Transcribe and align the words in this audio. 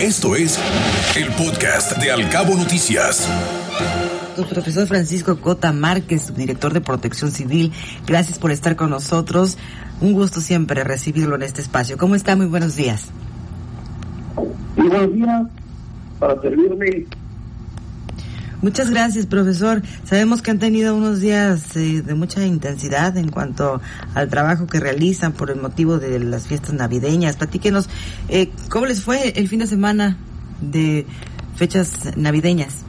Esto 0.00 0.36
es 0.36 0.60
el 1.16 1.28
podcast 1.32 1.96
de 1.96 2.12
Alcabo 2.12 2.54
Noticias. 2.54 3.26
Profesor 4.50 4.86
Francisco 4.86 5.40
Cota 5.40 5.72
Márquez, 5.72 6.36
director 6.36 6.74
de 6.74 6.82
Protección 6.82 7.30
Civil, 7.30 7.72
gracias 8.06 8.38
por 8.38 8.50
estar 8.50 8.76
con 8.76 8.90
nosotros. 8.90 9.56
Un 10.02 10.12
gusto 10.12 10.42
siempre 10.42 10.84
recibirlo 10.84 11.36
en 11.36 11.42
este 11.44 11.62
espacio. 11.62 11.96
¿Cómo 11.96 12.14
está? 12.14 12.36
Muy 12.36 12.44
buenos 12.44 12.76
días. 12.76 13.06
Muy 14.76 14.88
buenos 14.88 15.14
días. 15.14 15.42
Para 16.18 16.40
servirme 16.42 17.06
Muchas 18.66 18.90
gracias, 18.90 19.26
profesor. 19.26 19.80
Sabemos 20.02 20.42
que 20.42 20.50
han 20.50 20.58
tenido 20.58 20.96
unos 20.96 21.20
días 21.20 21.76
eh, 21.76 22.02
de 22.02 22.14
mucha 22.16 22.44
intensidad 22.44 23.16
en 23.16 23.28
cuanto 23.28 23.80
al 24.12 24.28
trabajo 24.28 24.66
que 24.66 24.80
realizan 24.80 25.32
por 25.34 25.52
el 25.52 25.60
motivo 25.62 26.00
de 26.00 26.18
las 26.18 26.48
fiestas 26.48 26.72
navideñas. 26.72 27.36
Platíquenos, 27.36 27.88
eh, 28.28 28.50
¿cómo 28.68 28.86
les 28.86 29.04
fue 29.04 29.28
el 29.36 29.46
fin 29.46 29.60
de 29.60 29.68
semana 29.68 30.16
de 30.60 31.06
fechas 31.54 32.16
navideñas? 32.16 32.82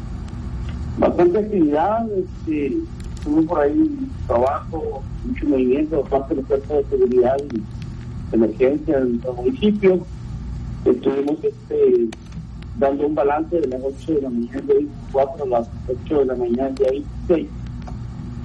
Bastante 0.97 1.37
actividad, 1.37 2.07
este, 2.11 2.75
por 3.47 3.59
ahí 3.59 3.99
trabajo, 4.25 5.03
mucho 5.27 5.45
movimiento, 5.45 6.01
bastante 6.09 6.33
de 6.41 6.57
de 6.57 6.85
seguridad 6.89 7.37
y 7.53 8.35
emergencia 8.35 8.97
en 8.97 9.21
el 9.23 9.33
municipio. 9.35 10.03
Estuvimos 10.85 11.37
este, 11.43 12.09
dando 12.79 13.07
un 13.07 13.15
balance 13.15 13.59
de 13.59 13.67
las 13.67 13.81
8 13.81 14.13
de 14.13 14.21
la 14.21 14.29
mañana 14.29 14.61
de 14.61 14.73
24 14.73 15.43
a 15.43 15.47
las 15.47 15.69
8 16.05 16.19
de 16.19 16.25
la 16.25 16.35
mañana 16.35 16.69
de 16.69 17.03
26. 17.27 17.47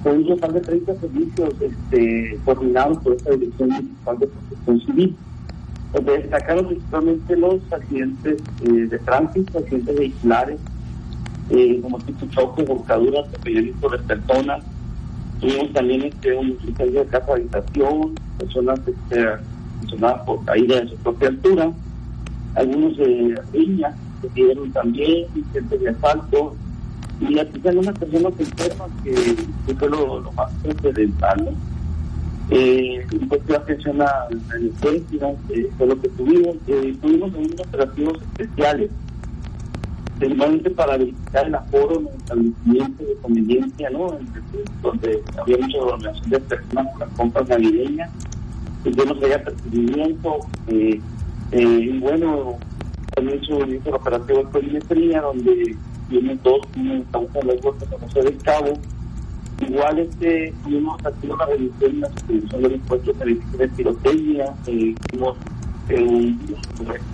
Con 0.03 0.17
un 0.17 0.27
total 0.27 0.53
de 0.53 0.61
30 0.61 0.95
servicios 0.95 1.53
este, 1.61 2.39
coordinados 2.43 2.97
por 2.99 3.13
esta 3.13 3.31
Dirección 3.31 3.69
Municipal 3.69 4.19
de 4.19 4.27
Protección 4.27 4.81
Civil. 4.81 5.15
Donde 5.93 6.17
destacaron 6.17 6.67
principalmente 6.67 7.35
los 7.37 7.71
accidentes 7.71 8.41
eh, 8.63 8.71
de 8.71 8.99
tránsito, 8.99 9.59
accidentes 9.59 9.95
vehiculares, 9.95 10.59
eh, 11.51 11.79
como 11.81 11.99
tipo 11.99 12.25
choque, 12.31 12.63
volcaduras, 12.63 13.27
atropellamiento 13.27 13.89
de 13.89 13.97
personas. 13.99 14.63
Tuvimos 15.39 15.73
también 15.73 16.03
este, 16.03 16.33
un 16.33 16.57
incendio 16.67 17.03
de 17.03 17.05
casa 17.05 17.33
habitación, 17.33 18.15
personas 18.39 18.79
este, 18.87 19.25
por 20.25 20.43
caída 20.45 20.81
de 20.81 20.89
su 20.89 20.95
propia 20.97 21.27
altura, 21.27 21.71
algunos 22.55 22.97
de 22.97 23.39
riñas 23.51 23.93
se 24.23 24.29
dieron 24.33 24.71
también, 24.71 25.27
intentos 25.35 25.79
de 25.79 25.95
y 27.19 27.39
aquí 27.39 27.61
hay 27.63 27.77
unas 27.77 27.97
personas 27.97 28.33
enfermas 28.39 28.89
que, 29.03 29.13
que 29.65 29.75
fue 29.75 29.89
lo, 29.89 30.19
lo 30.19 30.31
más 30.33 30.51
trascendental. 30.61 31.49
Eh, 32.49 33.05
pues 33.29 33.41
la 33.47 33.57
atención 33.57 34.01
a 34.01 34.05
la 34.05 34.27
delincuencia, 34.53 35.33
eh, 35.49 35.69
fue 35.77 35.87
lo 35.87 36.01
que 36.01 36.09
tuvimos, 36.09 36.57
eh, 36.67 36.95
tuvimos 37.01 37.33
algunos 37.33 37.59
operativos 37.61 38.21
especiales, 38.21 38.91
principalmente 40.19 40.69
para 40.71 40.97
verificar 40.97 41.47
el 41.47 41.55
aforo 41.55 41.99
en 41.99 42.07
el 42.07 42.15
establecimiento 42.15 43.03
de 43.03 43.15
conveniencia, 43.21 43.89
¿no? 43.91 44.17
donde 44.81 45.23
había 45.39 45.57
mucha 45.57 45.77
aglomeración 45.77 46.29
de 46.29 46.39
personas 46.41 46.87
con 46.91 46.99
las 46.99 47.09
compras 47.17 47.47
navideñas, 47.47 48.09
y 48.85 48.91
que 48.91 49.05
no 49.05 49.25
haya 49.25 49.43
percibimiento, 49.43 50.39
eh, 50.67 50.99
eh, 51.51 51.99
bueno, 52.01 52.57
también 53.15 53.43
su 53.43 53.57
el 53.61 53.81
operativo 53.93 54.39
de 54.39 54.45
perimetría, 54.45 55.21
donde 55.21 55.75
tiene 56.09 56.37
dos, 56.43 56.61
estamos 56.75 57.29
en 57.35 57.47
la 57.47 57.53
que 57.55 57.97
José 57.99 58.21
del 58.21 58.37
Cabo. 58.39 58.73
Igual 59.61 59.99
este, 59.99 60.53
tuvimos 60.63 61.05
aquí 61.05 61.27
una 61.27 61.45
revisión 61.45 61.91
en 61.91 62.01
la 62.01 62.09
suspensión 62.09 62.61
del 62.63 62.71
impuesto 62.73 63.13
de 63.13 63.39
de 63.57 63.67
pirotecnia, 63.69 64.53
eh, 64.67 64.95
tuvimos 65.09 65.37
eh, 65.89 66.03
un, 66.03 66.55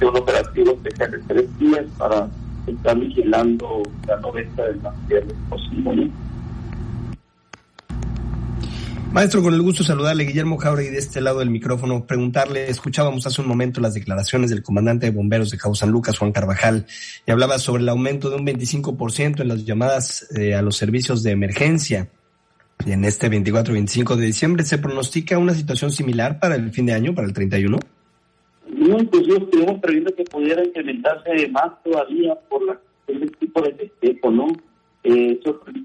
un, 0.02 0.17
operativo 0.17 0.72
especial 0.72 1.11
de 1.11 1.20
tres 1.20 1.59
días 1.59 1.86
para 1.97 2.27
estar 2.66 2.97
vigilando 2.97 3.83
la 4.08 4.20
noventa 4.20 4.64
del 4.64 4.81
material 4.81 5.23
posible. 5.50 6.09
Maestro, 9.11 9.42
con 9.42 9.55
el 9.55 9.61
gusto 9.64 9.83
saludarle, 9.83 10.23
Guillermo 10.23 10.58
Jauregui, 10.58 10.92
de 10.92 10.99
este 10.99 11.20
lado 11.20 11.39
del 11.39 11.49
micrófono, 11.49 12.05
preguntarle, 12.05 12.70
escuchábamos 12.70 13.25
hace 13.25 13.42
un 13.42 13.47
momento 13.47 13.81
las 13.81 13.95
declaraciones 13.95 14.52
del 14.52 14.61
comandante 14.61 15.08
de 15.08 15.11
bomberos 15.11 15.49
de 15.49 15.58
Cabo 15.58 15.73
San 15.73 15.89
Lucas, 15.89 16.20
Juan 16.20 16.31
Carvajal, 16.31 16.86
y 17.25 17.31
hablaba 17.31 17.58
sobre 17.58 17.81
el 17.81 17.89
aumento 17.89 18.30
de 18.30 18.36
un 18.36 18.45
25% 18.45 19.42
en 19.42 19.47
las 19.47 19.65
llamadas 19.65 20.30
eh, 20.37 20.53
a 20.53 20.61
los 20.61 20.77
servicios 20.77 21.23
de 21.23 21.31
emergencia. 21.31 22.08
Y 22.86 22.92
en 22.92 23.03
este 23.03 23.31
24-25 23.31 24.15
de 24.15 24.25
diciembre, 24.27 24.64
¿se 24.64 24.77
pronostica 24.77 25.39
una 25.39 25.55
situación 25.55 25.91
similar 25.91 26.39
para 26.39 26.53
el 26.53 26.71
fin 26.71 26.86
de 26.86 26.93
año, 26.93 27.15
para 27.15 27.27
el 27.27 27.33
31? 27.33 27.80
No, 28.67 28.99
inclusive 28.99 29.37
estuvimos 29.37 29.81
previendo 29.81 30.14
que 30.14 30.23
pudiera 30.26 30.64
incrementarse 30.64 31.47
más 31.49 31.83
todavía 31.83 32.36
por 32.47 32.64
la, 32.64 32.80
el 33.08 33.36
tipo 33.37 33.59
de 33.64 33.91
¿no? 34.31 34.47
Eh, 35.03 35.39
eso 35.41 35.59
de 35.65 35.83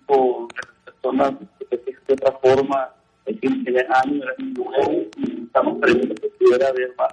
personas 0.84 1.32
de 1.70 2.12
otra 2.12 2.32
forma 2.42 2.90
el 3.26 3.38
fin 3.38 3.64
de 3.64 3.80
año 3.80 4.24
nuevo 4.38 5.06
y 5.16 5.44
estamos 5.44 5.78
previendo 5.80 6.14
que 6.14 6.28
pudiera 6.28 6.68
haber 6.68 6.94
más, 6.96 7.12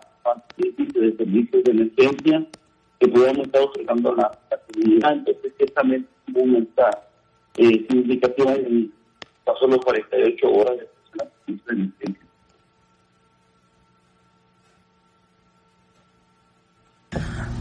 de 0.58 1.16
servicios 1.18 1.64
de 1.64 1.72
emergencia 1.72 2.46
que 3.00 3.08
pudiéramos 3.08 3.48
estar 3.48 3.62
otorgando 3.62 4.16
la, 4.16 4.32
la 4.50 4.58
comunidad. 4.58 5.14
Entonces, 5.14 5.54
ciertamente 5.58 6.10
hubo 6.34 6.44
una 6.44 6.60
eh, 7.58 7.86
significativa 7.90 8.54
en 8.54 8.94
pasó 9.44 9.68
los 9.68 9.80
48 9.84 10.52
horas 10.52 10.78
de 10.78 10.88
servicios 11.18 11.66
de 11.66 11.74
emergencia. 11.74 12.22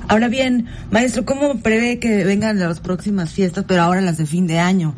Ahora 0.09 0.28
bien, 0.28 0.67
maestro, 0.91 1.25
¿cómo 1.25 1.62
prevé 1.62 2.00
que 2.00 2.25
vengan 2.25 2.59
las 2.59 2.81
próximas 2.81 3.32
fiestas, 3.32 3.65
pero 3.69 3.82
ahora 3.82 4.00
las 4.00 4.19
de 4.19 4.27
fin 4.27 4.49
de 4.49 4.59
año? 4.59 4.93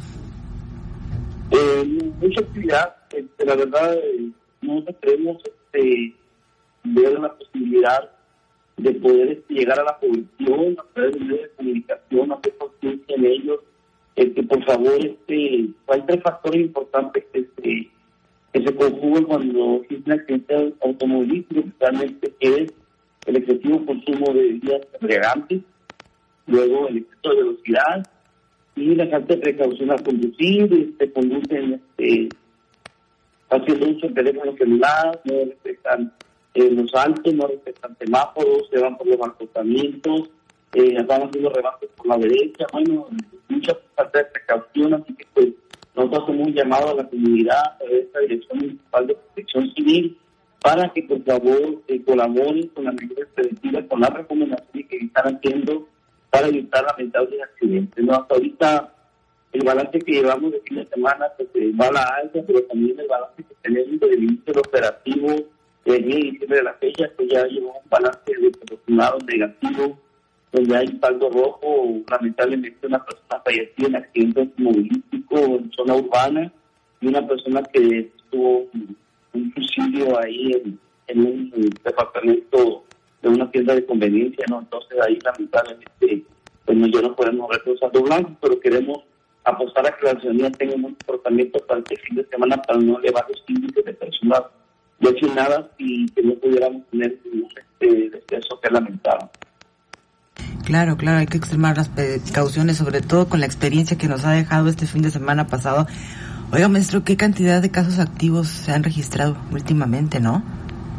Eh, 1.50 2.12
mucha 2.19 2.40
actividad, 2.40 2.96
este, 3.12 3.44
la 3.44 3.56
verdad, 3.56 3.94
eh, 3.94 4.30
no 4.62 4.84
creemos 5.00 5.42
este, 5.44 6.14
ver 6.84 7.18
la 7.18 7.34
posibilidad 7.36 8.10
de 8.76 8.92
poder 8.94 9.32
este, 9.32 9.54
llegar 9.54 9.80
a 9.80 9.84
la 9.84 9.98
población, 9.98 10.76
a 10.78 10.94
través 10.94 11.12
de 11.14 11.20
medios 11.20 11.42
de 11.42 11.50
comunicación, 11.56 12.32
hacer 12.32 12.56
conciencia 12.58 13.16
en 13.16 13.26
ellos, 13.26 13.60
que 14.14 14.42
por 14.42 14.64
favor, 14.64 14.94
este, 15.04 15.68
hay 15.88 16.02
tres 16.06 16.22
factores 16.22 16.60
importantes 16.62 17.24
que, 17.32 17.40
este, 17.40 17.90
que 18.52 18.62
se 18.62 18.76
conjugan 18.76 19.24
cuando 19.24 19.76
existe 19.82 20.10
un 20.10 20.12
accidente 20.12 20.74
automovilístico, 20.82 21.62
realmente 21.80 22.34
es 22.40 22.72
el 23.26 23.36
excesivo 23.36 23.84
consumo 23.86 24.32
de 24.32 24.42
bebidas 24.42 24.86
embriagantes, 25.00 25.60
luego 26.46 26.88
el 26.88 26.98
exceso 26.98 27.30
de 27.30 27.36
velocidad 27.36 28.06
y 28.76 28.94
la 28.94 29.06
falta 29.06 29.34
de 29.34 29.40
precaución 29.40 29.90
al 29.90 30.02
conducir, 30.02 30.72
este, 30.72 31.12
conducen 31.12 31.74
este, 31.74 32.28
haciendo 33.52 33.88
uso 33.88 34.06
del 34.06 34.14
teléfono 34.14 34.56
celular, 34.56 35.20
no 35.24 35.44
respetan 35.44 36.12
eh, 36.54 36.70
los 36.70 36.94
altos, 36.94 37.34
no 37.34 37.46
respetan 37.46 37.96
semáforos, 37.98 38.68
se 38.70 38.78
van 38.78 38.96
por 38.96 39.06
los 39.06 39.20
acostamientos, 39.20 40.30
eh, 40.74 41.02
van 41.02 41.22
haciendo 41.22 41.50
rebases 41.50 41.88
por 41.96 42.06
la 42.06 42.16
derecha, 42.18 42.66
bueno, 42.72 43.06
mucha 43.48 43.76
falta 43.94 44.18
de 44.18 44.24
precaución, 44.26 44.94
así 44.94 45.14
que 45.14 45.26
pues 45.34 45.48
nosotros 45.94 46.24
hacemos 46.24 46.48
un 46.48 46.54
llamado 46.54 46.90
a 46.90 46.94
la 46.94 47.08
comunidad, 47.08 47.62
a 47.80 47.84
esta 47.90 48.20
Dirección 48.20 48.58
Municipal 48.58 49.06
de 49.06 49.14
Protección 49.14 49.74
Civil, 49.74 50.19
para 50.60 50.88
que 50.92 51.02
por 51.02 51.22
favor 51.24 51.82
eh, 51.88 52.02
colaboren 52.04 52.69
con 52.69 52.84
las 52.84 52.94
medidas 52.94 53.28
preventivas, 53.34 53.84
con 53.88 54.00
las 54.00 54.10
recomendaciones 54.10 54.88
que 54.88 54.96
están 54.96 55.36
haciendo 55.36 55.88
para 56.30 56.48
evitar 56.48 56.84
lamentables 56.84 57.42
accidentes. 57.42 58.04
¿no? 58.04 58.12
Hasta 58.12 58.34
ahorita 58.34 58.94
el 59.52 59.64
balance 59.64 59.98
que 59.98 60.12
llevamos 60.12 60.52
de 60.52 60.60
fin 60.60 60.78
de 60.78 60.86
semana 60.86 61.26
pues, 61.36 61.48
va 61.78 61.88
a 61.88 61.92
la 61.92 62.04
alta, 62.22 62.40
pero 62.46 62.62
también 62.64 62.98
el 62.98 63.06
balance 63.06 63.42
que 63.42 63.54
tenemos 63.62 64.00
del 64.00 64.22
inicio 64.22 64.44
del 64.46 64.58
operativo 64.58 65.28
del 65.84 66.04
día 66.04 66.16
de 66.16 66.30
diciembre 66.30 66.58
de 66.58 66.62
la 66.62 66.74
fecha, 66.74 67.10
pues 67.16 67.28
ya 67.28 67.44
llevamos 67.46 67.76
un 67.84 67.90
balance 67.90 68.32
de 68.40 68.48
aproximado 68.48 69.18
negativo, 69.26 69.98
donde 70.52 70.76
hay 70.76 70.98
saldo 71.00 71.31
rojo, 71.31 72.02
lamentablemente 72.10 72.87
una 72.87 73.04
persona 73.04 73.43
fallecida 73.44 73.88
en 73.88 73.96
accidente 73.96 74.40
automovilístico 74.40 75.37
en 75.38 75.72
zona 75.72 75.94
urbana 75.94 76.52
y 77.00 77.08
una 77.08 77.26
persona 77.26 77.62
que 77.64 78.10
tuvo 78.31 78.69
un 79.34 79.54
suicidio 79.54 80.19
ahí 80.20 80.78
en, 81.08 81.26
un 81.26 81.70
departamento 81.84 82.84
de 83.20 83.28
una 83.28 83.50
tienda 83.50 83.75
de 83.75 83.84
conveniencia, 83.84 84.44
¿no? 84.49 84.60
Entonces 84.60 84.99
ahí 85.00 85.19
lamentablemente 85.22 86.25
pues 86.64 86.78
ya 86.93 87.02
no 87.02 87.16
podemos 87.16 87.49
ver 87.49 87.62
los 87.66 87.78
saldos 87.81 88.02
blancos, 88.02 88.32
pero 88.40 88.60
queremos 88.60 89.02
apostar 89.44 89.86
a 89.86 89.96
que 89.96 90.06
la 90.06 90.20
ciudadanía 90.20 90.52
tenga 90.52 90.74
un 90.74 90.82
comportamiento 90.82 91.58
para 91.66 91.80
este 91.80 91.96
fin 91.96 92.16
de 92.16 92.26
semana 92.26 92.56
para 92.62 92.78
no 92.78 92.98
elevar 92.98 93.24
los 93.28 93.42
índices 93.48 93.84
de 93.84 93.92
personas 93.94 94.42
lesionadas 95.00 95.66
y 95.78 96.06
que 96.10 96.22
no 96.22 96.34
pudiéramos 96.34 96.82
tener 96.90 97.18
un 97.32 97.48
este, 97.56 98.10
descenso 98.10 98.60
que 98.60 98.70
lamentable. 98.70 99.26
Claro, 100.64 100.96
claro, 100.96 101.18
hay 101.18 101.26
que 101.26 101.38
extremar 101.38 101.76
las 101.76 101.88
precauciones, 101.88 102.76
sobre 102.76 103.00
todo 103.00 103.28
con 103.28 103.40
la 103.40 103.46
experiencia 103.46 103.98
que 103.98 104.06
nos 104.06 104.24
ha 104.24 104.32
dejado 104.32 104.68
este 104.68 104.86
fin 104.86 105.02
de 105.02 105.10
semana 105.10 105.48
pasado. 105.48 105.86
Oiga, 106.52 106.68
maestro, 106.68 107.02
¿qué 107.02 107.16
cantidad 107.16 107.60
de 107.60 107.70
casos 107.70 107.98
activos 107.98 108.46
se 108.48 108.72
han 108.72 108.84
registrado 108.84 109.36
últimamente, 109.50 110.20
no? 110.20 110.42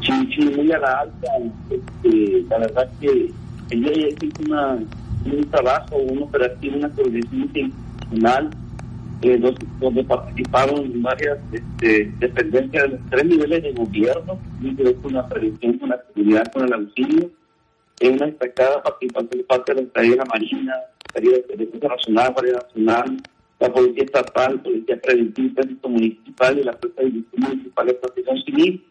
Sí, 0.01 0.11
sí, 0.35 0.49
muy 0.49 0.71
a 0.73 0.79
la 0.79 0.99
alta. 0.99 1.27
Este, 1.69 2.45
la 2.49 2.57
verdad 2.57 2.89
que 2.99 3.31
El 3.69 3.81
día 3.81 3.91
de 3.91 4.05
ayer 4.05 4.23
hizo 4.23 4.41
una, 4.47 4.73
un 4.73 5.49
trabajo, 5.49 5.95
un 5.95 6.23
operativo, 6.23 6.75
una 6.75 6.89
coordinación 6.89 7.71
eh, 9.21 9.39
donde 9.79 10.03
participaron 10.03 11.01
varias 11.01 11.37
este, 11.51 12.11
dependencias 12.19 12.83
de 12.83 12.89
los 12.89 12.99
tres 13.09 13.25
niveles 13.25 13.63
de 13.63 13.71
gobierno, 13.71 14.39
con 15.01 15.13
la 15.13 15.27
prevención, 15.27 15.77
con 15.79 15.89
la 15.89 16.03
seguridad, 16.07 16.51
con 16.51 16.65
el 16.65 16.73
auxilio, 16.73 17.29
en 17.99 18.13
una 18.15 18.25
destacada 18.25 18.83
participación 18.83 19.29
de 19.29 19.43
parte 19.45 19.73
de 19.73 19.75
la 19.75 19.87
Secretaría 19.87 20.11
de 20.11 20.17
la 20.17 20.25
Marina, 20.25 20.75
Secretaría 21.07 21.45
de 21.47 21.65
Defensa 21.65 21.87
Nacional, 21.87 22.33
Guardia 22.33 22.53
Nacional, 22.53 23.17
la 23.59 23.73
Policía 23.73 24.03
Estatal, 24.03 24.61
Policía 24.61 25.01
Preventiva, 25.01 25.51
Ejército 25.51 25.89
Municipal 25.89 26.59
y 26.59 26.63
la 26.63 26.73
Fuerza 26.73 27.01
de 27.01 27.07
División 27.07 27.41
Municipal 27.41 27.87
de 27.87 27.93
Protección 27.93 28.43
Civil, 28.43 28.85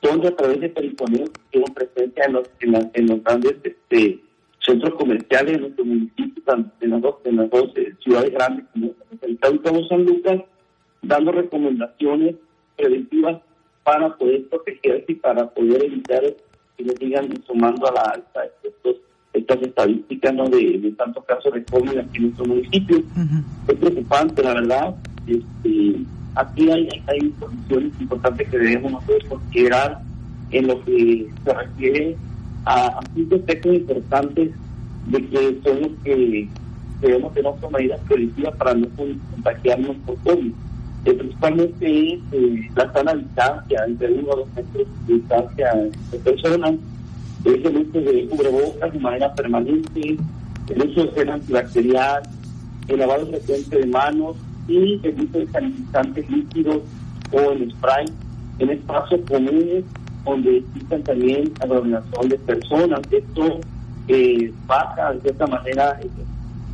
donde 0.00 0.28
a 0.28 0.36
través 0.36 0.60
de 0.60 0.68
perifoneos 0.68 1.30
tuvieron 1.50 1.74
presencia 1.74 2.24
en 2.24 2.32
los, 2.34 2.50
en, 2.60 2.90
en 2.94 3.06
los 3.08 3.24
grandes 3.24 3.56
este, 3.64 4.20
centros 4.64 4.94
comerciales 4.94 5.54
en 5.54 5.60
nuestro 5.62 5.84
municipio, 5.84 6.42
en 6.80 6.90
las 6.90 7.02
dos, 7.02 7.16
en 7.24 7.36
las 7.36 7.50
dos 7.50 7.70
eh, 7.76 7.94
ciudades 8.02 8.32
grandes, 8.32 8.66
como 8.72 8.94
el 9.22 9.32
Estado 9.32 9.58
de 9.58 9.88
San 9.88 10.04
Lucas, 10.04 10.40
dando 11.02 11.32
recomendaciones 11.32 12.36
preventivas 12.76 13.40
para 13.82 14.16
poder 14.16 14.48
protegerse 14.48 15.12
y 15.12 15.14
para 15.16 15.48
poder 15.50 15.84
evitar 15.84 16.22
que 16.76 16.84
nos 16.84 16.94
sigan 16.96 17.28
sumando 17.46 17.88
a 17.88 17.92
la 17.92 18.00
alta 18.02 18.40
estos, 18.62 18.96
estas 19.32 19.62
estadísticas 19.62 20.34
¿no? 20.34 20.48
de, 20.48 20.94
tantos 20.96 21.24
casos 21.24 21.52
de 21.52 21.64
COVID 21.64 21.98
aquí 21.98 22.18
en 22.18 22.22
nuestro 22.22 22.44
municipio. 22.46 23.02
Es 23.66 23.74
preocupante, 23.76 24.42
la 24.42 24.54
verdad. 24.54 24.94
Este, 25.26 25.96
aquí 26.36 26.70
hay, 26.70 26.88
hay 27.06 27.30
condiciones 27.40 28.00
importantes 28.00 28.48
que 28.48 28.58
debemos 28.58 28.92
nosotros 28.92 29.24
considerar 29.28 30.00
en 30.50 30.66
lo 30.68 30.84
que 30.84 31.28
se 31.44 31.54
refiere 31.54 32.16
a, 32.64 33.00
cinco 33.14 33.36
aspectos 33.36 33.74
importantes 33.74 34.50
de 35.06 35.26
que 35.28 35.60
son 35.64 35.82
los 35.82 35.90
que 36.04 36.48
debemos 37.00 37.34
tener 37.34 37.52
medidas 37.72 38.00
preventivas 38.06 38.56
para 38.56 38.74
no 38.74 38.86
contagiarnos 38.96 39.96
por 40.06 40.16
COVID. 40.18 40.52
Eh, 41.04 41.14
principalmente 41.14 42.14
es 42.14 42.20
eh, 42.30 42.70
la 42.76 42.92
sana 42.92 43.14
distancia, 43.14 43.84
entre 43.86 44.12
uno 44.12 44.28
o 44.30 44.36
dos 44.36 44.48
metros 44.54 44.86
de 45.06 45.14
distancia 45.14 45.74
de 46.12 46.18
personas, 46.18 46.74
es 47.44 47.64
el 47.64 47.76
uso 47.76 48.00
de 48.00 48.28
cubrebocas 48.28 48.92
de 48.92 49.00
manera 49.00 49.34
permanente, 49.34 50.16
el 50.68 50.88
uso 50.88 51.04
de 51.06 51.10
gel 51.12 51.30
antibacterial, 51.30 52.22
el 52.86 52.98
lavado 52.98 53.26
frecuente 53.26 53.78
de 53.78 53.86
manos 53.86 54.36
y 54.68 55.00
el 55.02 55.20
uso 55.22 55.38
de 55.40 55.46
sanitizantes 55.48 56.30
líquidos 56.30 56.82
o 57.32 57.52
en 57.52 57.70
spray 57.72 58.06
en 58.58 58.70
espacios 58.70 59.20
comunes 59.28 59.84
donde 60.24 60.58
existan 60.58 61.02
también 61.02 61.52
aglomeración 61.60 62.28
de 62.28 62.38
personas. 62.38 63.00
Esto 63.10 63.60
eh, 64.08 64.52
baja 64.66 65.12
de 65.12 65.20
cierta 65.20 65.46
manera 65.46 65.98
el 66.00 66.10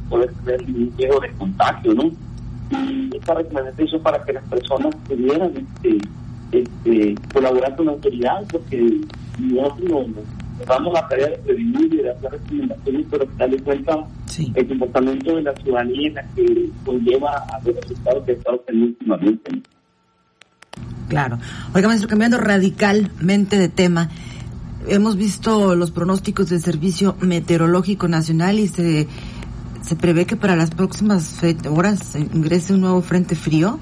poder 0.09 0.33
tener 0.45 0.63
un 0.63 0.93
riesgo 0.97 1.21
de 1.21 1.31
contagio, 1.33 1.95
¿no? 1.95 2.11
Y 2.71 3.17
esta 3.17 3.35
recomendación 3.35 4.03
para 4.03 4.23
que 4.25 4.33
las 4.33 4.45
personas 4.45 4.95
pudieran 5.07 5.53
este, 5.57 5.99
este, 6.53 7.15
colaborar 7.33 7.77
con 7.77 7.87
la 7.87 7.93
autoridad, 7.93 8.45
porque 8.51 9.01
nosotros 9.39 10.09
nos 10.09 10.67
damos 10.67 10.93
la 10.93 11.09
tarea 11.09 11.29
de 11.29 11.39
prevenir 11.39 11.95
y 11.95 11.97
de 11.99 12.11
hacer 12.11 12.33
recomendaciones, 12.33 13.07
pero 13.11 13.27
que 13.27 13.37
darle 13.37 13.59
cuenta 13.61 14.07
el 14.55 14.69
comportamiento 14.69 15.37
de 15.37 15.43
la 15.43 15.55
ciudadanía 15.57 16.09
en 16.09 16.15
la 16.15 16.23
que 16.35 16.71
conlleva 16.85 17.37
a 17.37 17.61
los 17.65 17.77
resultados 17.77 18.25
que 18.25 18.33
estado 18.33 18.59
teniendo 18.67 18.89
últimamente. 18.89 19.51
Claro. 21.09 21.39
Oiga, 21.75 21.89
maestro, 21.89 22.09
cambiando 22.09 22.39
radicalmente 22.39 23.59
de 23.59 23.69
tema, 23.69 24.11
hemos 24.87 25.17
visto 25.17 25.75
los 25.75 25.91
pronósticos 25.91 26.51
del 26.51 26.61
Servicio 26.61 27.17
Meteorológico 27.21 28.09
Nacional 28.09 28.59
y 28.59 28.69
se, 28.69 29.09
se 29.83 29.97
prevé 29.97 30.27
que 30.27 30.37
para 30.37 30.55
las 30.55 30.71
próximas 30.71 31.43
horas 31.71 32.15
ingrese 32.15 32.75
un 32.75 32.83
nuevo 32.83 33.01
frente 33.01 33.35
frío. 33.35 33.79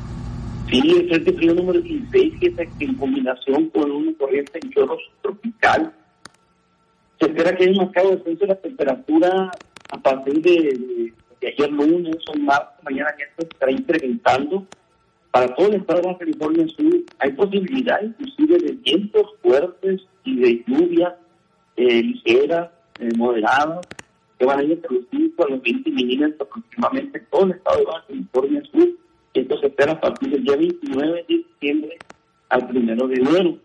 Sí, 0.71 0.81
el 0.81 1.09
frente 1.09 1.33
frío 1.33 1.55
número 1.55 1.81
16, 1.81 2.35
que 2.41 2.47
es 2.47 2.69
en 2.81 2.95
combinación 2.95 3.71
con 3.71 3.91
una 3.91 4.13
corriente 4.19 4.59
en 4.63 4.71
chorro 4.71 4.97
tropical. 5.23 5.93
Se 7.21 7.27
espera 7.27 7.57
que 7.57 7.65
haya 7.65 7.77
marcado 7.77 8.11
descenso 8.11 8.41
de 8.41 8.49
la 8.49 8.61
temperatura 8.61 9.51
a 9.91 9.99
partir 9.99 10.41
de, 10.43 11.13
ayer 11.43 11.71
lunes 11.71 12.17
o 12.29 12.39
martes, 12.39 12.85
mañana 12.85 13.11
ya 13.19 13.25
se 13.37 13.49
estará 13.49 13.71
incrementando 13.71 14.67
para 15.31 15.55
todo 15.55 15.69
el 15.69 15.75
estado 15.75 16.09
de 16.09 16.17
California 16.17 16.67
Sur 16.69 16.95
hay 17.19 17.33
posibilidad 17.33 18.03
inclusive 18.03 18.59
de 18.59 18.73
vientos 18.73 19.35
fuertes 19.43 20.03
y 20.25 20.37
de 20.37 20.65
lluvia 20.67 21.17
eh, 21.77 22.03
ligera, 22.03 22.73
eh, 22.99 23.09
moderada, 23.17 23.81
que 24.39 24.47
van 24.47 24.61
a 24.61 24.63
ir 24.63 24.73
entre 24.73 24.95
los 24.95 25.05
5 25.11 25.45
a 25.45 25.51
los 25.51 25.63
20 25.63 25.91
milímetros 25.91 26.49
aproximadamente 26.49 27.19
en 27.19 27.27
todo 27.27 27.45
el 27.45 27.51
estado 27.53 27.79
de 27.79 27.85
Baja 27.85 28.05
California 28.07 28.63
Sur. 28.73 28.89
Esto 29.35 29.59
se 29.61 29.67
espera 29.67 29.93
a 29.93 30.01
partir 30.01 30.31
del 30.31 30.45
día 30.45 30.57
29 30.57 31.25
de 31.29 31.37
diciembre 31.37 31.99
al 32.49 32.77
1 32.77 33.07
de 33.09 33.15
enero. 33.17 33.59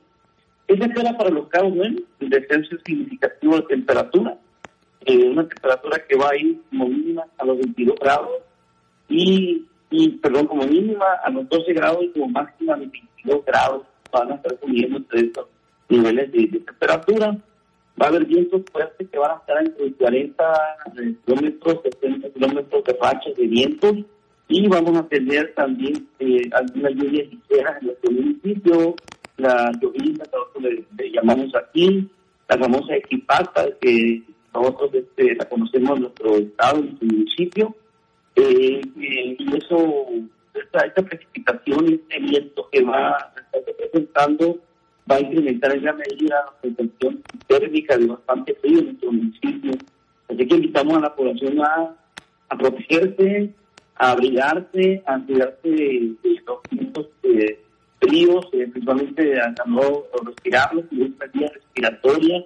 Esa 0.68 0.86
espera 0.86 1.18
para 1.18 1.30
los 1.30 1.48
cabos 1.48 1.76
bueno, 1.76 2.00
el 2.20 2.30
descenso 2.30 2.78
significativo 2.86 3.56
de 3.58 3.64
temperatura, 3.64 4.38
eh, 5.06 5.30
una 5.30 5.48
temperatura 5.48 6.06
que 6.08 6.18
va 6.18 6.30
a 6.30 6.38
ir 6.38 6.62
como 6.70 6.88
mínima 6.88 7.24
a 7.38 7.46
los 7.46 7.58
22 7.58 7.96
grados 8.00 8.30
y 9.10 9.66
y 9.92 10.10
perdón, 10.10 10.48
como 10.48 10.66
mínima 10.66 11.06
a 11.24 11.30
los 11.30 11.48
12 11.50 11.74
grados 11.74 12.04
y 12.04 12.10
como 12.10 12.30
máxima 12.30 12.74
a 12.74 12.78
los 12.78 12.90
22 12.90 13.46
grados 13.46 13.84
van 14.12 14.32
a 14.32 14.36
estar 14.36 14.58
subiendo 14.60 14.98
entre 14.98 15.20
estos 15.20 15.48
niveles 15.90 16.32
de, 16.32 16.48
temperatura. 16.48 17.38
Va 18.02 18.06
a 18.06 18.10
haber 18.10 18.26
vientos 18.26 18.62
fuertes 18.72 19.10
que 19.10 19.18
van 19.20 19.32
a 19.32 19.36
estar 19.36 19.58
entre 19.60 19.92
40 19.94 20.44
kilómetros, 21.26 21.80
70 21.84 22.30
kilómetros 22.30 22.84
de 22.86 22.98
rachas 23.00 23.36
de 23.36 23.48
vientos 23.48 23.98
y 24.48 24.68
vamos 24.68 24.98
a 24.98 25.08
tener 25.08 25.54
también 25.54 26.08
eh, 26.20 26.50
algunas 26.54 26.94
lluvias 26.94 27.28
ligeras 27.30 27.82
en 27.82 27.88
nuestro 27.88 28.12
municipio, 28.12 28.96
la 29.38 29.72
lluvia 29.82 30.26
que 30.54 30.60
le, 30.62 30.86
le, 30.98 31.12
llamamos 31.12 31.54
aquí, 31.56 32.10
la 32.50 32.58
famosa 32.58 32.96
equipasta 32.96 33.68
que 33.80 34.24
nosotros 34.54 34.92
este, 34.94 35.36
la 35.36 35.46
conocemos 35.46 35.98
en 35.98 36.02
nuestro 36.02 36.36
estado, 36.38 36.80
en 36.80 36.86
nuestro 36.86 37.08
municipio, 37.08 37.76
eh, 38.42 38.82
y 38.98 39.58
eso, 39.58 40.06
esta, 40.54 40.86
esta 40.86 41.02
precipitación, 41.02 41.94
este 41.94 42.20
viento 42.20 42.70
que 42.72 42.84
va 42.84 43.34
presentando, 43.78 44.60
va 45.10 45.16
a 45.16 45.22
incrementar 45.22 45.76
en 45.76 45.84
gran 45.84 45.98
medida 45.98 46.46
la 46.46 46.62
sensación 46.62 47.24
térmica 47.48 47.98
de 47.98 48.08
bastante 48.08 48.54
frío 48.56 48.80
en 48.80 48.86
nuestro 48.86 49.12
municipio. 49.12 49.72
Así 50.30 50.48
que 50.48 50.56
invitamos 50.56 50.98
a 50.98 51.02
la 51.02 51.16
población 51.16 51.62
a, 51.62 51.96
a 52.50 52.58
protegerse, 52.58 53.54
a 53.96 54.12
abrigarse, 54.12 55.04
a 55.06 55.20
cuidarse 55.20 55.70
de, 55.70 56.16
los 56.46 56.60
vientos 56.70 57.08
eh, 57.24 57.60
fríos, 58.00 58.46
eh, 58.54 58.68
principalmente 58.68 59.40
a, 59.40 59.54
no 59.66 60.04
respirarlos, 60.26 60.86
y 60.92 61.04
esta 61.04 61.26
vía 61.28 61.52
respiratoria, 61.54 62.44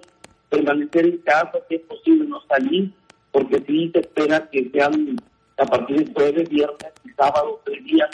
permanecer 0.50 1.06
en 1.06 1.18
casa 1.18 1.58
si 1.68 1.76
es 1.76 1.82
posible, 1.82 2.26
no 2.26 2.40
salir, 2.48 2.92
porque 3.32 3.62
sí 3.66 3.90
se 3.92 4.00
espera 4.00 4.48
que 4.50 4.70
sean 4.70 5.16
a 5.58 5.64
partir 5.64 6.04
de 6.04 6.12
jueves, 6.12 6.48
viernes 6.48 6.92
y 7.04 7.10
sábado, 7.10 7.60
tres 7.64 7.84
días 7.84 8.10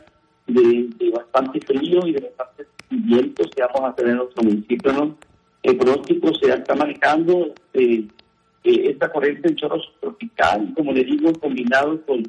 de, 0.46 1.10
bastante 1.10 1.60
frío 1.60 2.06
y 2.06 2.12
de 2.12 2.20
bastantes 2.20 2.66
vientos 2.90 3.50
que 3.54 3.62
vamos 3.62 3.90
a 3.90 3.94
tener 3.94 4.12
en 4.12 4.18
nuestro 4.18 4.42
municipio. 4.44 4.92
¿no? 4.92 5.16
El 5.62 5.76
pronóstico 5.76 6.34
se 6.34 6.50
está 6.50 6.74
manejando 6.74 7.54
eh, 7.74 8.06
eh, 8.64 8.90
esta 8.90 9.10
corriente 9.10 9.48
de 9.48 9.56
chorro 9.56 9.80
tropical, 10.00 10.72
como 10.76 10.92
le 10.92 11.04
digo, 11.04 11.32
combinado 11.34 12.00
con, 12.06 12.22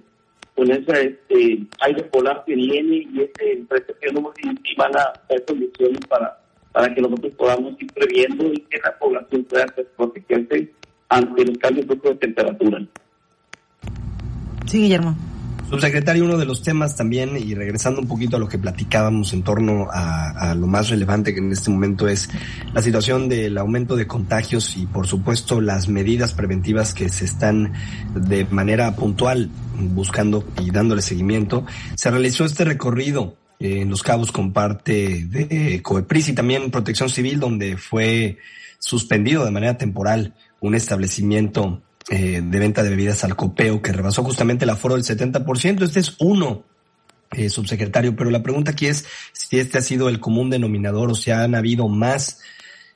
con 0.56 0.72
ese 0.72 1.08
este, 1.08 1.60
aire 1.82 2.04
polar 2.06 2.44
que 2.46 2.56
viene 2.56 3.08
y 3.12 3.22
este 3.22 3.66
que 4.02 4.12
no 4.12 4.34
van 4.78 4.98
a 4.98 5.02
hacer 5.04 5.46
condiciones 5.46 6.00
para, 6.08 6.40
para 6.72 6.94
que 6.94 7.02
nosotros 7.02 7.34
podamos 7.36 7.82
ir 7.82 7.92
previendo 7.94 8.46
y 8.52 8.60
que 8.62 8.80
la 8.84 8.98
población 8.98 9.44
pueda 9.46 9.66
protegerse 9.96 10.72
ante 11.10 11.46
los 11.46 11.58
cambios 11.58 11.88
de 11.88 12.16
temperatura. 12.16 12.86
Sí, 14.66 14.82
Guillermo. 14.82 15.16
Subsecretario, 15.70 16.26
uno 16.26 16.38
de 16.38 16.46
los 16.46 16.62
temas 16.62 16.96
también, 16.96 17.36
y 17.36 17.56
regresando 17.56 18.00
un 18.00 18.08
poquito 18.08 18.36
a 18.36 18.40
lo 18.40 18.48
que 18.48 18.60
platicábamos 18.60 19.34
en 19.34 19.42
torno 19.42 19.88
a, 19.92 20.54
lo 20.56 20.68
más 20.68 20.90
relevante 20.90 21.34
que 21.34 21.40
en 21.40 21.52
este 21.52 21.72
momento 21.72 22.08
es 22.08 22.30
la 22.74 22.82
situación 22.84 23.28
del 23.28 23.58
aumento 23.58 23.96
de 23.96 24.06
contagios 24.06 24.78
y 24.78 24.86
por 24.86 25.08
supuesto 25.08 25.62
las 25.62 25.88
medidas 25.88 26.34
preventivas 26.34 26.94
que 26.94 27.10
se 27.10 27.26
están 27.26 27.74
de 28.14 28.46
manera 28.46 28.96
puntual 28.96 29.50
buscando 29.80 30.48
y 30.62 30.70
dándole 30.70 31.02
seguimiento, 31.02 31.66
se 31.96 32.12
realizó 32.12 32.46
este 32.46 32.66
recorrido 32.66 33.36
en 33.60 33.90
Los 33.90 34.04
Cabos 34.04 34.32
con 34.32 34.54
parte 34.54 35.26
de 35.26 35.82
COEPRIS 35.82 36.30
y 36.30 36.34
también 36.34 36.70
Protección 36.70 37.10
Civil, 37.10 37.40
donde 37.40 37.78
fue 37.78 38.38
suspendido 38.78 39.44
de 39.44 39.50
manera 39.50 39.78
temporal 39.78 40.36
un 40.60 40.76
establecimiento 40.76 41.82
eh, 42.10 42.42
de 42.44 42.60
venta 42.60 42.84
de 42.84 42.90
bebidas 42.90 43.24
al 43.24 43.36
copeo 43.36 43.82
que 43.82 43.94
rebasó 43.94 44.24
justamente 44.24 44.66
el 44.66 44.70
aforo 44.70 44.96
del 44.96 45.04
70%. 45.04 45.84
Este 45.84 46.00
es 46.00 46.16
uno, 46.20 46.64
eh, 47.32 47.50
subsecretario, 47.50 48.16
pero 48.16 48.30
la 48.30 48.44
pregunta 48.44 48.72
aquí 48.72 48.88
es 48.88 49.06
si 49.32 49.58
este 49.58 49.78
ha 49.78 49.82
sido 49.82 50.10
el 50.10 50.20
común 50.20 50.50
denominador 50.50 51.10
o 51.10 51.16
si 51.16 51.32
han 51.32 51.56
habido 51.56 51.88
más 51.88 52.40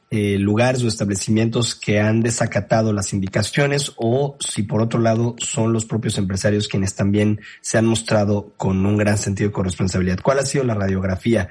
eh, 0.09 0.37
lugares 0.37 0.83
o 0.83 0.87
establecimientos 0.87 1.75
que 1.75 1.99
han 1.99 2.21
desacatado 2.21 2.93
las 2.93 3.11
indicaciones 3.13 3.93
o 3.97 4.37
si 4.39 4.63
por 4.63 4.81
otro 4.81 5.01
lado 5.01 5.35
son 5.37 5.73
los 5.73 5.85
propios 5.85 6.17
empresarios 6.17 6.67
quienes 6.67 6.95
también 6.95 7.41
se 7.61 7.77
han 7.77 7.85
mostrado 7.85 8.53
con 8.57 8.85
un 8.85 8.95
gran 8.95 9.17
sentido 9.17 9.49
de 9.49 9.53
corresponsabilidad. 9.53 10.19
¿Cuál 10.21 10.39
ha 10.39 10.45
sido 10.45 10.63
la 10.63 10.75
radiografía 10.75 11.49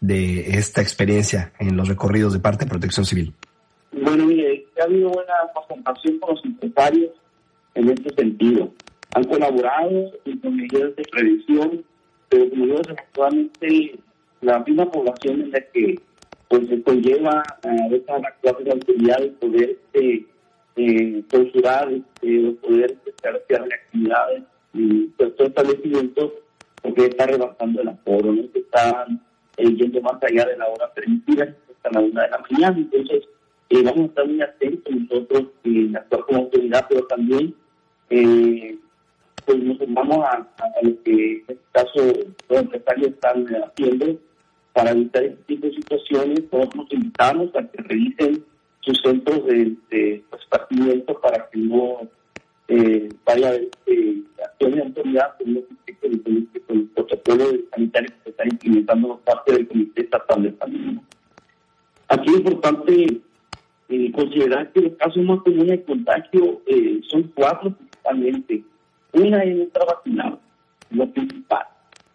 de 0.00 0.58
esta 0.58 0.80
experiencia 0.80 1.52
en 1.58 1.76
los 1.76 1.88
recorridos 1.88 2.32
de 2.32 2.38
parte 2.38 2.64
de 2.64 2.70
Protección 2.70 3.04
Civil? 3.04 3.34
Bueno, 3.92 4.26
habido 4.88 5.10
buena 5.10 5.34
concentración 5.54 6.18
con 6.18 6.34
los 6.34 6.44
empresarios 6.44 7.10
en 7.74 7.90
este 7.90 8.14
sentido. 8.14 8.72
Han 9.14 9.24
colaborado 9.24 10.12
con 10.42 10.56
medidas 10.56 10.96
de 10.96 11.02
prevención, 11.10 11.84
pero 12.28 12.50
como 12.50 12.64
digo, 12.64 12.78
actualmente 12.88 13.98
la 14.40 14.58
misma 14.60 14.90
población 14.90 15.42
en 15.42 15.50
la 15.52 15.60
que 15.60 16.00
pues 16.48 16.62
conlleva 16.84 17.42
a 17.62 17.88
veces 17.90 18.08
actuar 18.08 18.56
de 18.58 18.64
la 18.64 18.72
autoridad 18.72 19.18
de 19.18 19.28
poder 19.28 19.78
eh, 19.92 21.24
censurar 21.30 21.92
este, 21.92 22.48
o 22.48 22.54
poder 22.56 22.96
hacer 23.04 23.62
actividades 23.62 24.42
y 24.72 25.10
ciertos 25.16 25.48
establecimientos 25.48 26.32
porque 26.82 27.06
está 27.06 27.26
rebasando 27.26 27.82
el 27.82 27.88
aforo, 27.88 28.32
¿no? 28.32 28.50
que 28.52 28.60
están 28.60 29.20
eh, 29.56 29.74
yendo 29.74 30.00
más 30.00 30.22
allá 30.22 30.46
de 30.46 30.56
la 30.56 30.68
hora 30.68 30.92
permitida, 30.94 31.54
hasta 31.74 31.90
la 31.90 32.00
una 32.00 32.22
de 32.22 32.30
la 32.30 32.38
mañana. 32.38 32.78
Entonces, 32.78 33.28
eh, 33.70 33.82
vamos 33.82 34.00
a 34.00 34.04
estar 34.06 34.26
muy 34.26 34.42
atentos 34.42 34.94
nosotros 34.94 35.44
en 35.64 35.96
actuar 35.96 36.24
como 36.24 36.38
autoridad, 36.38 36.86
pero 36.88 37.06
también 37.06 37.54
eh, 38.10 38.78
pues 39.44 39.58
nos 39.62 39.78
sumamos 39.78 40.18
a, 40.18 40.46
lo 40.82 41.02
que 41.02 41.32
en 41.32 41.44
este 41.48 41.58
caso 41.72 42.00
los 42.48 42.58
empresarios 42.60 43.08
están 43.08 43.46
haciendo 43.46 44.18
para 44.72 44.90
evitar 44.90 45.24
este 45.24 45.42
tipo 45.44 45.66
de 45.66 45.74
situaciones. 45.74 46.50
Todos 46.50 46.74
nos 46.76 46.92
invitamos 46.92 47.54
a 47.56 47.66
que 47.66 47.82
revisen 47.82 48.44
sus 48.80 49.00
centros 49.02 49.44
de, 49.46 49.74
de 49.90 50.24
esparcimiento 50.32 51.20
para 51.20 51.48
que 51.50 51.58
no 51.58 52.08
eh, 52.68 53.08
vaya 53.24 53.46
a 53.46 53.50
haber 53.50 53.68
eh, 53.86 54.22
acciones 54.44 54.76
de 54.76 54.82
autoridad 54.82 55.36
con 55.38 55.54
los 55.54 55.64
con 56.66 56.76
el 56.76 56.86
protocolo 56.88 57.44
sanitario 57.70 58.10
que 58.10 58.22
se 58.24 58.30
está 58.30 58.44
implementando 58.44 59.08
por 59.08 59.20
parte 59.20 59.52
del 59.52 59.68
Comité 59.68 60.02
Estatal 60.02 60.42
de 60.42 60.56
Salud. 60.58 60.98
Aquí 62.08 62.30
es 62.30 62.36
importante 62.36 62.92
eh, 63.04 63.20
considerar 64.18 64.72
que 64.72 64.80
los 64.80 64.96
casos 64.96 65.22
más 65.22 65.40
comunes 65.42 65.68
de 65.68 65.82
contagio 65.84 66.60
eh, 66.66 67.00
son 67.08 67.30
cuatro 67.34 67.70
principalmente. 67.70 68.64
Una 69.12 69.42
es 69.44 69.58
estar 69.58 69.86
vacunado, 69.86 70.40
lo 70.90 71.08
principal. 71.10 71.64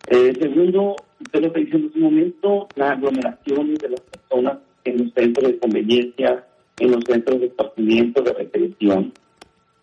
Eh, 0.08 0.34
segundo, 0.40 0.98
usted 1.22 1.40
lo 1.40 1.48
está 1.48 1.60
diciendo 1.60 1.88
en 1.88 1.94
su 1.94 2.00
momento, 2.00 2.68
las 2.76 2.92
aglomeraciones 2.92 3.80
de 3.80 3.90
las 3.90 4.02
personas 4.02 4.58
en 4.84 4.98
los 4.98 5.14
centros 5.14 5.48
de 5.48 5.60
conveniencia, 5.60 6.46
en 6.78 6.92
los 6.92 7.04
centros 7.08 7.40
de 7.40 7.46
esparcimiento, 7.46 8.22
de 8.22 8.34
recreación. 8.34 9.14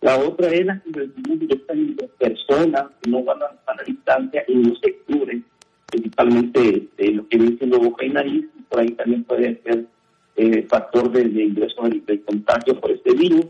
La 0.01 0.19
otra 0.19 0.49
es 0.49 0.65
la 0.65 0.79
conversación 0.79 1.39
directamente 1.39 2.05
de 2.05 2.27
personas 2.29 2.85
que 3.01 3.09
no 3.09 3.23
van 3.23 3.39
a, 3.41 3.73
la 3.73 3.83
distancia 3.83 4.43
y 4.47 4.55
no 4.55 4.75
se 4.75 4.95
cubren, 5.07 5.43
principalmente 5.87 6.87
de 6.97 7.11
lo 7.13 7.27
que 7.27 7.37
viene 7.37 7.57
siendo 7.57 7.79
boca 7.79 8.05
y 8.05 8.09
nariz, 8.09 8.45
por 8.69 8.79
ahí 8.79 8.91
también 8.91 9.23
puede 9.23 9.59
ser 9.63 9.79
eh, 9.79 9.85
factor 10.71 11.11
de, 11.11 11.43
ingreso 11.43 11.83
del, 11.83 12.23
contagio 12.23 12.79
por 12.79 12.91
este 12.91 13.13
virus. 13.13 13.45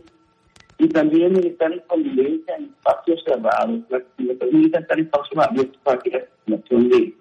Y 0.78 0.88
también 0.88 1.36
estar 1.36 1.72
en 1.72 1.80
convivencia 1.86 2.56
en 2.56 2.64
espacios 2.64 3.22
cerrados, 3.24 3.80
la 3.88 4.34
permite 4.34 4.78
estar 4.78 4.98
en 4.98 5.04
espacios 5.04 5.46
abiertos 5.46 5.80
para 5.84 5.98
que 5.98 6.10
la 6.10 6.56
circulación 6.56 6.88
de, 6.88 7.14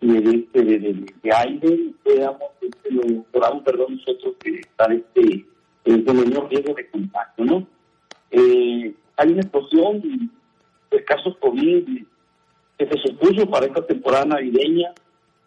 de, 0.00 0.20
de, 0.52 1.06
de, 1.22 1.32
aire 1.34 1.92
podamos, 2.04 2.50
este, 2.60 2.90
lo, 2.92 3.22
podamos, 3.24 3.64
perdón, 3.64 3.96
nosotros 3.96 4.36
estar 4.44 4.92
este, 4.92 5.44
eh, 5.84 6.04
con 6.04 6.16
menor 6.16 6.48
riesgo 6.48 6.74
de 6.74 6.88
contagio, 6.90 7.44
¿no? 7.44 7.66
Eh, 8.30 8.94
hay 9.16 9.32
una 9.32 9.40
explosión 9.40 10.30
de 10.90 11.04
casos 11.04 11.36
COVID 11.38 12.04
que 12.78 12.86
se 12.86 12.98
supuso 12.98 13.50
para 13.50 13.66
esta 13.66 13.84
temporada 13.84 14.26
navideña, 14.26 14.92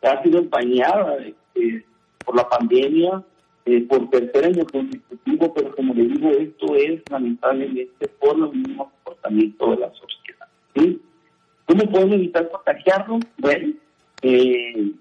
que 0.01 0.07
ha 0.07 0.21
sido 0.23 0.39
empañada 0.39 1.17
este, 1.17 1.85
por 2.25 2.35
la 2.35 2.49
pandemia, 2.49 3.23
eh, 3.65 3.81
por 3.81 4.09
tercer 4.11 4.45
año 4.45 4.63
consecutivo, 4.65 5.53
pero 5.53 5.75
como 5.75 5.93
le 5.95 6.03
digo, 6.03 6.29
esto 6.29 6.75
es 6.75 7.01
lamentablemente 7.09 8.07
por 8.19 8.37
los 8.37 8.53
mismos 8.53 8.89
comportamientos 8.93 9.69
de 9.71 9.77
la 9.77 9.91
sociedad. 9.93 11.01
¿Cómo 11.65 11.91
podemos 11.91 12.15
evitar 12.15 12.47
contagiarnos? 12.51 13.23
Bueno, 13.39 13.73
eh, 14.21 14.91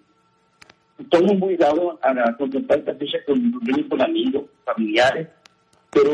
estamos 0.99 1.39
muy 1.39 1.57
dados 1.57 1.99
a 2.01 2.37
contemplar 2.37 2.79
esta 2.79 2.95
fecha 2.95 3.19
con, 3.27 3.61
con 3.89 4.01
amigos, 4.01 4.45
familiares, 4.65 5.29
pero 5.91 6.13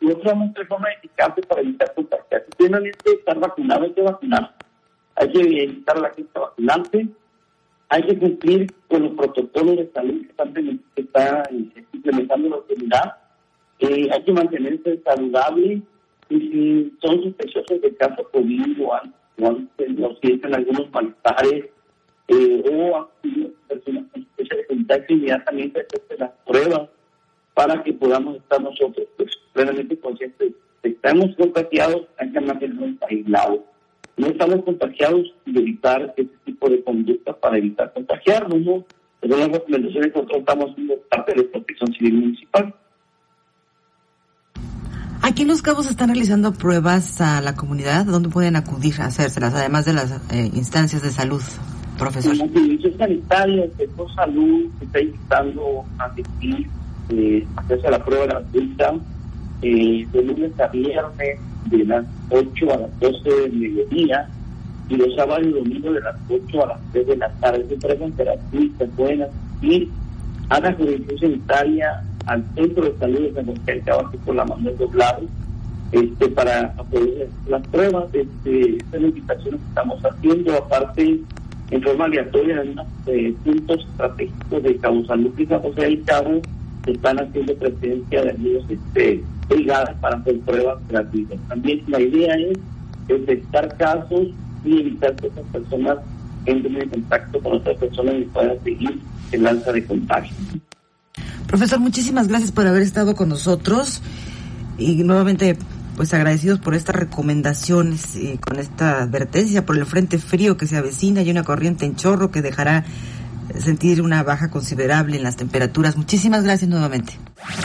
no 0.00 0.22
somos 0.22 0.54
tres 0.54 0.68
formas 0.68 0.92
eficaces 0.98 1.44
para 1.46 1.62
evitar 1.62 1.92
contagiarse. 1.94 2.48
Primero, 2.56 2.84
estar 3.04 3.38
vacunado, 3.40 3.82
hay 3.82 3.92
que 3.92 4.02
vacunar. 4.02 4.54
Hay 5.16 5.32
que 5.32 5.40
evitar 5.40 5.98
la 6.00 6.10
gente 6.10 6.38
vacunante 6.38 7.08
hay 7.92 8.02
que 8.04 8.18
cumplir 8.18 8.72
con 8.88 9.02
los 9.02 9.12
protocolos 9.12 9.76
de 9.76 9.90
salud 9.92 10.24
que 10.94 11.02
está 11.02 11.42
implementando 11.92 12.48
la 12.48 12.56
autoridad. 12.56 13.16
Eh, 13.80 14.08
hay 14.10 14.22
que 14.22 14.32
mantenerse 14.32 15.02
saludable 15.04 15.82
y 16.30 16.38
si 16.38 16.96
son 17.02 17.22
sospechosos 17.22 17.82
de 17.82 17.94
caso 17.96 18.26
COVID 18.32 18.82
o, 18.82 18.92
o 19.42 20.16
sienten 20.22 20.54
algunos 20.54 20.90
malestares 20.90 21.66
eh, 22.28 22.64
o 22.72 23.10
personas 23.68 24.04
con 24.10 24.24
sospecha 24.24 24.56
de 24.56 24.66
contacto, 24.68 25.12
inmediatamente 25.12 25.80
hacerse 25.80 26.16
las 26.16 26.30
pruebas 26.46 26.88
para 27.52 27.82
que 27.82 27.92
podamos 27.92 28.36
estar 28.36 28.62
nosotros 28.62 29.06
pues, 29.18 29.38
plenamente 29.52 29.98
conscientes 29.98 30.54
estamos 30.82 31.36
contagiados, 31.36 32.06
hay 32.16 32.32
que 32.32 32.40
mantenernos 32.40 32.96
aislados 33.02 33.60
no 34.16 34.26
estamos 34.26 34.64
contagiados 34.64 35.34
y 35.46 35.58
evitar 35.58 36.14
ese 36.16 36.30
tipo 36.44 36.68
de 36.68 36.82
conducta 36.82 37.32
para 37.32 37.58
evitar 37.58 37.92
contagiarnos, 37.92 38.60
¿no? 38.60 38.84
Pero 39.20 39.38
las 39.38 39.48
recomendaciones 39.48 40.12
que 40.12 40.18
nosotros 40.18 40.40
estamos 40.40 40.70
haciendo 40.70 40.94
parte 41.08 41.34
de 41.34 41.44
protección 41.44 41.92
civil 41.94 42.14
municipal. 42.14 42.74
Aquí 45.22 45.42
en 45.42 45.48
Los 45.48 45.62
Cabos 45.62 45.88
están 45.88 46.08
realizando 46.08 46.52
pruebas 46.52 47.20
a 47.20 47.40
la 47.40 47.54
comunidad. 47.54 48.04
¿Dónde 48.06 48.28
pueden 48.28 48.56
acudir 48.56 49.00
a 49.00 49.06
hacérselas, 49.06 49.54
además 49.54 49.84
de 49.84 49.92
las 49.92 50.10
eh, 50.32 50.50
instancias 50.52 51.00
de 51.02 51.10
salud, 51.10 51.40
profesor? 51.96 52.32
En 52.32 52.38
la 52.38 52.44
institución 52.44 52.98
sanitaria, 52.98 53.64
el 53.64 53.72
sector 53.76 54.14
salud 54.14 54.68
se 54.80 54.84
está 54.84 55.00
invitando 55.00 55.84
a 55.98 56.08
decir, 56.08 56.66
eh, 57.10 57.46
hacerse 57.56 57.88
la 57.88 58.04
prueba 58.04 58.26
gratuita 58.26 58.94
eh, 59.62 60.06
de 60.10 60.22
lunes 60.24 60.58
a 60.58 60.66
viernes 60.66 61.38
de 61.78 61.84
las 61.84 62.04
8 62.30 62.72
a 62.72 62.76
las 62.78 63.00
12 63.00 63.30
del 63.30 63.52
mediodía 63.52 64.28
y 64.88 64.96
los 64.96 65.14
sábados 65.14 65.46
y 65.46 65.50
domingos 65.50 65.94
de 65.94 66.00
las 66.00 66.16
8 66.28 66.64
a 66.64 66.66
las 66.68 66.80
3 66.92 67.06
de 67.06 67.16
la 67.16 67.28
tarde. 67.34 67.66
Se 67.68 67.76
pruebas 67.76 68.16
gratuitas, 68.16 68.88
pueden 68.96 69.22
asistir 69.22 69.88
a 70.48 70.60
la 70.60 70.72
jurisdicción 70.74 71.18
sanitaria, 71.18 72.02
al 72.26 72.44
centro 72.54 72.84
de 72.84 72.98
salud 72.98 73.20
de 73.20 73.32
San 73.32 73.46
José 73.46 73.72
de 73.72 74.18
por 74.24 74.34
la 74.34 74.44
Manuel 74.44 74.76
Doblado, 74.78 75.22
este, 75.92 76.28
para 76.28 76.72
poder 76.74 77.28
las 77.48 77.66
pruebas. 77.68 78.04
Este, 78.12 78.76
esta 78.76 78.96
es 78.96 79.02
la 79.02 79.08
invitación 79.08 79.58
que 79.58 79.66
estamos 79.68 80.02
haciendo, 80.04 80.56
aparte 80.56 81.20
en 81.70 81.82
forma 81.82 82.04
aleatoria 82.04 82.60
en 82.60 82.70
unos 82.72 82.86
eh, 83.06 83.34
puntos 83.44 83.80
estratégicos 83.90 84.62
de 84.62 84.76
Cabo 84.76 85.02
José 85.58 85.80
del 85.80 86.04
Cabo 86.04 86.42
están 86.86 87.20
haciendo 87.20 87.54
presencia 87.54 88.22
de 88.22 88.30
amigos 88.30 88.64
este, 88.68 89.22
brigadas 89.48 89.96
para 90.00 90.16
hacer 90.16 90.40
pruebas 90.40 90.78
gratuitas. 90.88 91.38
También 91.48 91.82
la 91.86 92.00
idea 92.00 92.34
es 92.34 92.58
detectar 93.06 93.76
casos 93.76 94.28
y 94.64 94.80
evitar 94.80 95.14
que 95.16 95.28
esas 95.28 95.44
personas 95.52 95.98
entren 96.46 96.82
en 96.82 96.88
contacto 96.88 97.40
con 97.40 97.52
otras 97.54 97.76
personas 97.76 98.14
y 98.18 98.24
puedan 98.24 98.62
seguir 98.64 98.98
el 99.30 99.46
alza 99.46 99.72
de 99.72 99.86
contagio. 99.86 100.34
Profesor, 101.46 101.80
muchísimas 101.80 102.28
gracias 102.28 102.52
por 102.52 102.66
haber 102.66 102.82
estado 102.82 103.14
con 103.14 103.28
nosotros 103.28 104.02
y 104.78 105.04
nuevamente 105.04 105.56
pues 105.96 106.14
agradecidos 106.14 106.58
por 106.58 106.74
estas 106.74 106.96
recomendaciones 106.96 108.16
y 108.16 108.38
con 108.38 108.58
esta 108.58 109.02
advertencia 109.02 109.66
por 109.66 109.76
el 109.76 109.84
frente 109.84 110.18
frío 110.18 110.56
que 110.56 110.66
se 110.66 110.76
avecina 110.76 111.22
y 111.22 111.30
una 111.30 111.44
corriente 111.44 111.84
en 111.84 111.96
chorro 111.96 112.30
que 112.30 112.40
dejará 112.40 112.84
sentir 113.60 114.02
una 114.02 114.22
baja 114.22 114.50
considerable 114.50 115.16
en 115.16 115.22
las 115.22 115.36
temperaturas. 115.36 115.96
Muchísimas 115.96 116.44
gracias 116.44 116.68
nuevamente. 116.68 117.18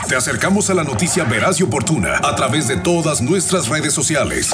Te 0.08 0.16
acercamos 0.16 0.70
a 0.70 0.74
la 0.74 0.84
noticia 0.84 1.24
veraz 1.24 1.60
y 1.60 1.62
oportuna 1.62 2.16
a 2.22 2.34
través 2.34 2.68
de 2.68 2.76
todas 2.76 3.22
nuestras 3.22 3.68
redes 3.68 3.92
sociales. 3.92 4.50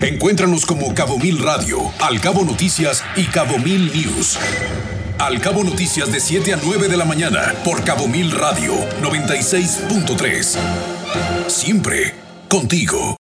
Encuéntranos 0.00 0.66
como 0.66 0.94
Cabo 0.94 1.18
Mil 1.18 1.42
Radio, 1.42 1.78
Al 2.00 2.20
Cabo 2.20 2.44
Noticias 2.44 3.02
y 3.16 3.24
Cabo 3.24 3.58
Mil 3.58 3.92
News. 3.92 4.38
Al 5.18 5.40
Cabo 5.40 5.62
Noticias 5.62 6.10
de 6.10 6.20
7 6.20 6.54
a 6.54 6.58
9 6.62 6.88
de 6.88 6.96
la 6.96 7.04
mañana 7.04 7.54
por 7.64 7.84
Cabo 7.84 8.08
Mil 8.08 8.32
Radio 8.32 8.74
96.3. 9.00 10.58
Siempre 11.46 12.14
contigo. 12.48 13.12